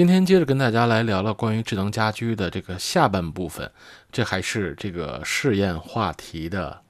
[0.00, 3.70] 今天接着跟大家来聊聊关于智能家居的这个下半部分，
[4.10, 6.80] 这还是这个试验话题的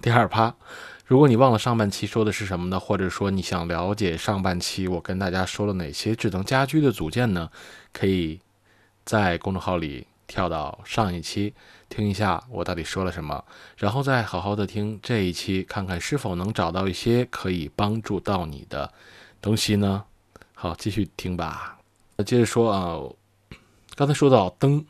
[0.00, 0.54] 第二趴。
[1.06, 2.78] 如果你忘了上半期说的是什么呢？
[2.78, 7.50] 或者说你想了解上半期我跟大家说了哪些智能家居的组件呢？
[7.92, 8.40] 可以
[9.04, 11.52] 在公众号里跳到上一期
[11.88, 13.44] 听一下我到底说了什么，
[13.76, 18.92] 然后再好好的听这一期，看看是否能找到一些可以帮助到你的
[19.42, 20.04] 东西呢？
[20.54, 21.75] 好，继续听吧。
[22.24, 22.98] 接着说啊，
[23.94, 24.84] 刚才说到灯，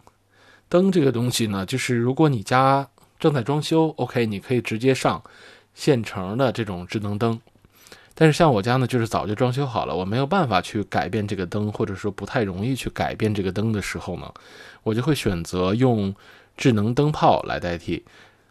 [0.68, 5.22] 灯这个东西呢，就是如果你家正在装修，OK，你可以直接上
[5.74, 7.40] 现成的这种智能灯。
[8.14, 14.32] 但是像我家呢，就是早就装修好了，我没有办法去改变这个灯，或者说不太容易去改变这个灯的时候呢，
[14.82, 16.14] 我就会选择用
[16.56, 18.04] 智能灯泡来代替。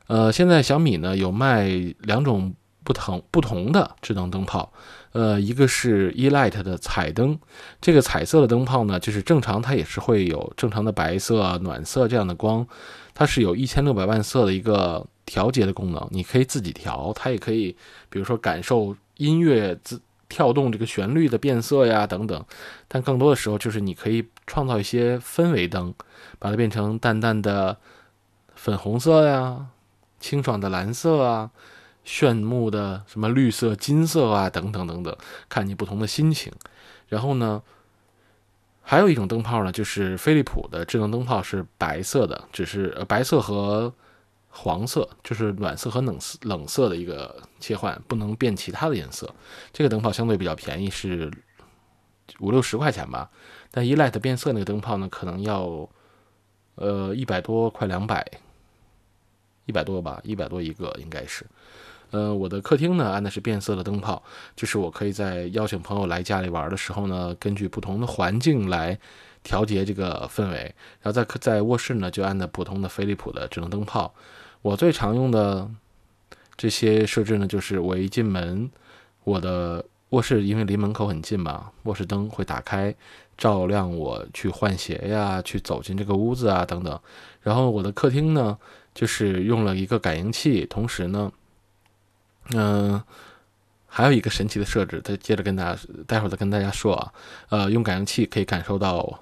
[0.07, 1.67] 呃，现在小米呢有卖
[2.01, 2.53] 两种
[2.85, 4.71] 不同不同的智能灯泡。
[5.11, 7.39] 呃，一个是 E-Light 的彩灯，
[7.81, 12.67] 这个彩色的灯泡呢，就是正常它也是会有正常的白色、暖色这样的光，
[13.13, 17.75] 它是有一千六百万色的一个调节的功能，你可以自己调，它也可以，
[18.09, 22.45] 比如说感受音乐自跳动这个旋律的变色呀等等，
[22.89, 25.93] 但更多的时候就是你可以创造一些氛围灯，
[26.39, 27.77] 把它变成淡淡的
[28.53, 29.67] 粉红色呀、
[30.19, 31.51] 清爽的蓝色啊。
[32.05, 35.17] 炫目的什么绿色、金色啊，等等等等，
[35.49, 36.53] 看你不同的心情。
[37.09, 37.61] 然后呢，
[38.81, 43.91] 还有一种灯泡呢，就是飞利浦的智能灯泡是白色的，只是白色和
[44.49, 49.33] 黄色，就是暖色和冷色冷色的一个切换，不能变其他的颜色。
[49.73, 51.31] 这个灯泡相对比较便宜，是
[52.39, 53.29] 五六十块钱吧。
[53.71, 55.89] 但 E-Light 变色那个灯泡呢，可能要
[56.75, 58.25] 呃一百多，快两百，
[59.65, 61.45] 一百多吧，一百多一个应该是。
[62.11, 64.21] 呃，我的客厅呢安的是变色的灯泡，
[64.55, 68.97] 就是我可以在邀请朋友来家里玩的时候呢，根据不同的环境来
[69.43, 70.73] 调节这个氛围。
[71.01, 74.13] 然后在在卧室呢就安的普通的飞利浦的智能灯泡。
[74.61, 75.69] 我最常用的
[76.55, 78.69] 这些设置呢，就是我一进门，
[79.23, 82.95] 我的卧室因为离门口很近嘛，卧室灯会打开，
[83.37, 86.97] 照亮我去换鞋呀，去走进这个屋子啊等等。
[87.41, 88.57] 然后我的客厅呢，
[88.93, 91.31] 就是用了一个感应器，同时呢。
[92.53, 93.01] 嗯，
[93.87, 97.13] 还有一个神奇的设置，再接着跟大家，待会儿再跟大家说啊。
[97.49, 99.19] 呃，用感应器可以感受到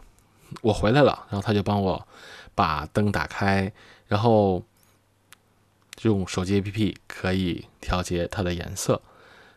[0.61, 2.07] 我回来了，然后他就帮我
[2.53, 3.72] 把灯打开，
[4.07, 4.62] 然后
[6.01, 9.01] 用手机 APP 可以调节它的颜色。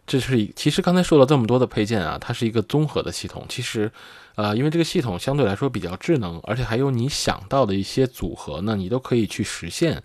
[0.07, 3.45] 这是其实刚才说了这么多的配件啊，它是一个综合的系统。
[3.49, 3.91] 其实，
[4.37, 10.01] 呃，因为这个系统相对来说比较智能，而且还有你想到的一些组合呢，你都可以去实现。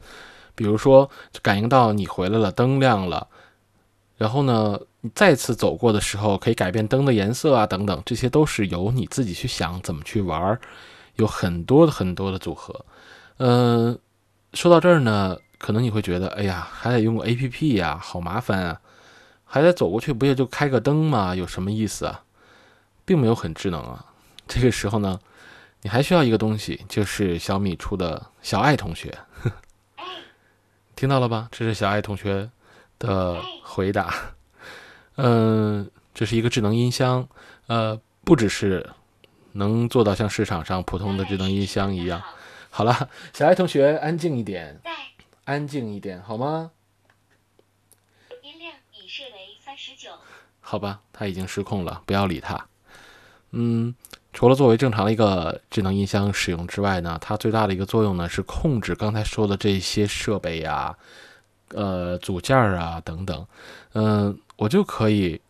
[0.55, 1.09] 比如说，
[1.43, 3.27] 感应到你回来了，灯亮了。
[4.21, 10.61] 然后呢，你再次走过的时候，可以改变灯的颜色啊，等等，这些都是由你自己去想怎么去玩儿，
[11.15, 12.85] 有很多的很多的组合。
[13.37, 13.97] 嗯，
[14.53, 18.79] 说到这儿呢，可能你会觉得，哎呀，还得用个 A P P 呀，好麻烦啊，
[19.43, 21.33] 还得走过去，不也就开个灯吗？
[21.33, 22.21] 有什么意思啊？
[23.03, 24.05] 并没有很智能啊。
[24.47, 25.19] 这个时候呢，
[25.81, 29.17] 你还需要一个东西，就是小米出的小爱同学，
[30.95, 31.47] 听到了吧？
[31.51, 32.51] 这是小爱同学。
[33.01, 34.13] 的回答，
[35.15, 37.27] 嗯，这是一个智能音箱，
[37.65, 38.87] 呃，不只是
[39.53, 42.21] 能做到像市场上普通的智能音箱一样。
[42.69, 44.79] 好了，小爱同学，安静一点，
[45.45, 46.69] 安静一点，好吗？
[48.43, 50.11] 音量已设为三十九。
[50.59, 52.67] 好吧，他已经失控了，不要理他。
[53.49, 53.95] 嗯，
[54.31, 60.95] 除了作为正常的一个智能音箱使用之外呢，它最大的一个作用呢是控制刚才说的这些设备呀。
[61.73, 63.47] 呃，组件儿啊，等等，
[63.93, 65.41] 嗯，我就可以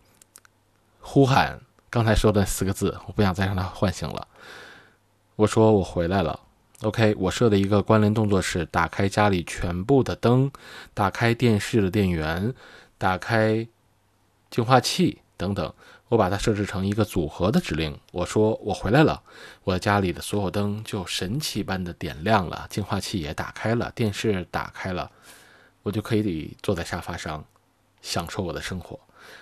[1.00, 1.60] 呼喊
[1.90, 4.28] 刚才说的四个字，我不想再让它唤醒了。
[5.36, 6.40] 我说我回来了
[6.84, 7.16] ，OK。
[7.18, 10.52] 我设的一个关联动作是打开家里全部的灯，
[10.94, 12.54] 打开电视的电源，
[12.98, 13.68] 打开
[14.50, 15.74] 净化器等等。
[16.10, 17.98] 我把它设置成一个组合的指令。
[18.12, 19.24] 我说我回来了，
[19.64, 25.10] 我家里的所有灯就神奇般的点亮了，净化器也打开了，电视打开了。
[25.84, 27.44] 我就可以坐在沙发上，
[28.02, 29.00] 享受我的生活。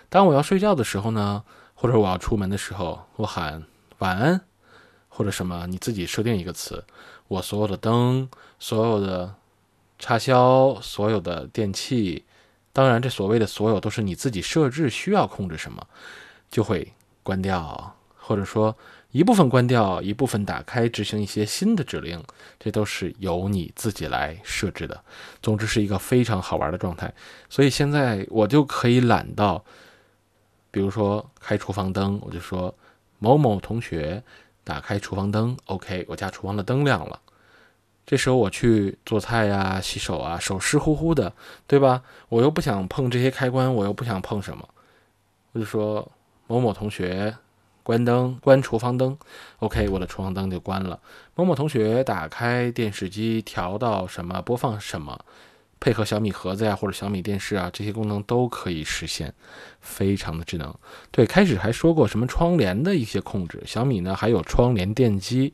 [0.09, 1.43] 当我要睡觉的时候呢，
[1.73, 3.63] 或者我要出门的时候，我喊
[3.99, 4.41] 晚安，
[5.07, 6.85] 或者什么，你自己设定一个词。
[7.27, 9.35] 我所有的灯、所有的
[9.97, 12.25] 插销、所有的电器，
[12.73, 15.87] 当然这所谓的所有都是你自己设置需要控制什么，
[16.49, 16.93] 就会
[17.23, 18.75] 关掉，或者说。
[19.11, 22.23] 一部分关掉，一部分打开，执行一些新的指令，
[22.59, 25.03] 这都是由你自己来设置的。
[25.41, 27.11] 总之是一个非常好玩的状态。
[27.49, 29.63] 所以现在我就可以懒到，
[30.69, 32.73] 比如说开厨房灯，我就说
[33.17, 34.21] 某某同学
[34.63, 37.19] 打开厨房灯，OK，我家厨房的灯亮了。
[38.05, 41.33] 这时候我去做菜呀、洗手啊，手湿乎乎的，
[41.65, 42.03] 对吧？
[42.27, 44.69] 我又不想碰这些开关，我又不想碰什么，
[45.53, 46.11] 我就说
[46.45, 47.35] 某某同学
[47.89, 49.17] 关灯，关厨房灯
[49.57, 50.99] ，OK，我的厨房灯就关了。
[51.33, 55.19] 某某同学打开电视机，调到什么，播放什么，
[55.79, 59.33] 配合小米盒子呀或者小米电视啊，这些功能都可以实现，
[59.81, 60.71] 非常的智能。
[61.09, 65.51] 对，开始还说过什么窗帘的一些控制，小米呢还有窗帘电机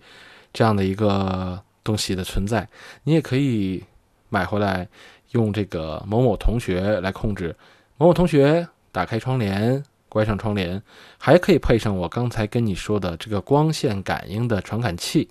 [0.51, 1.63] 这样的一个。
[1.85, 2.67] 东西的存在，
[3.03, 3.83] 你也可以
[4.29, 4.87] 买回来
[5.33, 7.55] 用这个某某同学来控制。
[7.97, 9.83] 某某同学打开窗帘，
[10.15, 10.81] 关上窗帘，
[11.17, 15.29] 还可以配上我刚才跟你说的这个光线感应的传感器。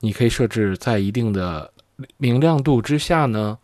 [0.00, 1.72] 你可以设置在一定的
[2.16, 3.56] 明亮度之下呢，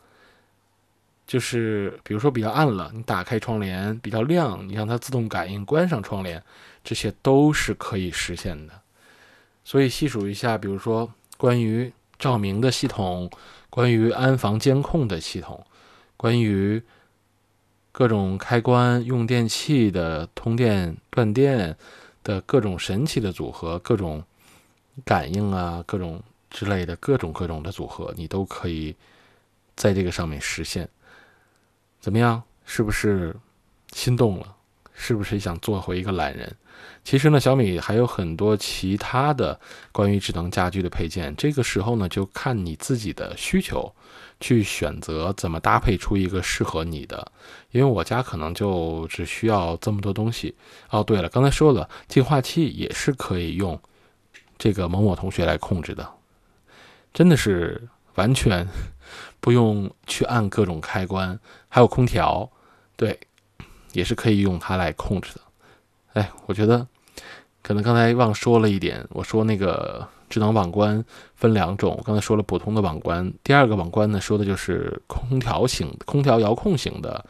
[1.27, 6.41] 就是比如说比较暗了，你打开窗帘比较亮，你让它自动感应关上窗帘，
[6.85, 8.73] 这些都是可以实现的。
[9.65, 11.93] 所以细数一下，比如说关于。
[12.17, 13.29] 照明的系统，
[13.69, 15.67] 关于安防监控的系统，
[16.17, 16.81] 关于
[17.95, 21.77] 各种开关、用电器的通电断电
[22.25, 24.21] 的各种神奇的组合，各种
[25.05, 26.21] 感应啊，各种
[26.51, 28.97] 之类的各种各种的组合，你都可以
[29.77, 30.89] 在这个上面实现。
[32.01, 32.43] 怎么样？
[32.65, 33.33] 是不是
[33.93, 34.54] 心动了？
[34.95, 36.51] 是不是想做回一个懒人？
[37.03, 39.59] 其实呢，小米还有很多其他的
[39.93, 41.35] 关于智能家居的配件。
[41.37, 43.93] 这个时候呢，就看你自己的需求，
[44.41, 47.31] 去选择怎么搭配出一个适合你的。
[47.73, 50.55] 因为我家可能就只需要这么多东西。
[50.91, 53.79] 哦，对了，刚才说了，净化器也是可以用
[54.57, 56.09] 这个某某同学来控制的，
[57.13, 58.67] 真的是完全
[59.41, 61.39] 不用去按各种开关。
[61.69, 62.51] 还有空调，
[62.97, 63.19] 对。
[63.95, 65.41] 也是可以用它来控制的，
[66.15, 66.87] 哎，我觉得
[67.63, 71.03] 可能刚才忘说了一点，我说那个智能网关
[71.37, 77.25] 分两种，我刚才说了普通的网关，第二个网关呢说的就是空调型、空调遥控型的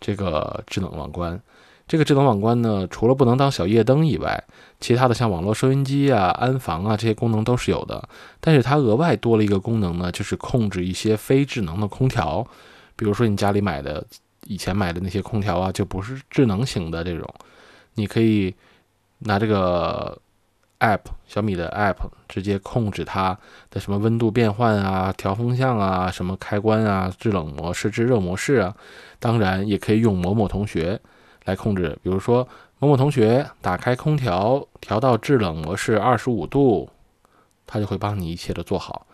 [0.00, 1.38] 这个智能网关。
[1.86, 4.42] 这个智能网关呢，除了不能当小夜灯以外，
[4.80, 8.08] 其他的像网络收音机啊、安防啊这些功能都是有的。
[8.40, 12.46] 但是它额外多了一个功能呢，就是控制一些非智能的空调，
[12.96, 14.06] 比如说你家里买的。
[14.46, 17.26] 以前买的那些空调啊，就不是智能型的这种，
[17.94, 18.54] 你可以
[19.20, 20.20] 拿这个
[20.80, 23.38] app 小米的 app 直接控制它
[23.70, 28.74] 的什么温度变换啊、调风向啊、什么开关啊、制冷模式、制热模式啊。
[29.18, 31.00] 当然也可以用某某同学
[31.44, 32.46] 来控制，比如说
[32.78, 36.90] 某某同学打开空调调到制冷模式二十五度，
[37.66, 39.06] 它就会帮你一切的做好。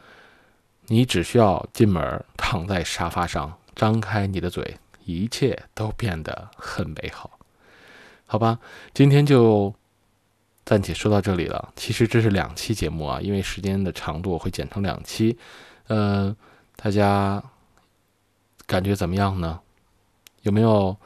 [0.87, 4.77] 你只需要进门，躺在沙发上，张开你的嘴。
[5.17, 7.39] 一切都变得很美好，
[8.27, 8.59] 好吧，
[8.95, 9.75] 今天就
[10.65, 11.73] 暂且说到这里了。
[11.77, 15.37] 其实这是两期节目啊，因为时间的长度，会剪成两期。
[15.89, 16.35] 呃，
[16.77, 17.43] 大家
[18.67, 19.61] 感觉怎么样呢？
[20.43, 20.97] 有没有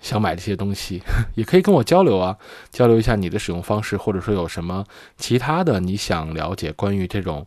[0.00, 1.02] 想买这些东西？
[1.36, 2.38] 也可以跟我交流啊，
[2.70, 4.84] 交流一下你的使用方式，或者说有什么
[5.16, 7.46] 其他的你想了解关于这种。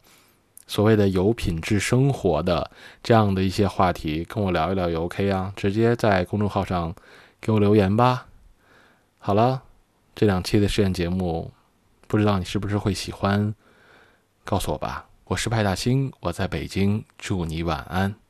[0.67, 2.69] 所谓的有品质生活的
[3.01, 6.93] 这样的一些话题，跟我聊一聊也 OK 啊，直接在公众号上
[7.39, 8.27] 给我留言吧。
[9.17, 9.63] 好了，
[10.13, 11.51] 这两期的试验节目，
[12.07, 13.55] 不知道你是不是会喜欢，
[14.43, 15.07] 告诉我吧。
[15.25, 18.26] 我是派大星，我在北京，祝你晚安。